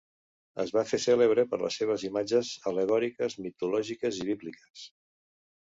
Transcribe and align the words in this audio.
Es 0.61 0.71
va 0.77 0.83
fer 0.91 0.99
cèlebre 1.03 1.45
per 1.51 1.59
les 1.65 1.77
seves 1.83 2.07
imatges 2.09 2.51
al·legòriques, 2.73 3.39
mitològiques 3.47 4.21
i 4.25 4.29
bíbliques. 4.33 4.91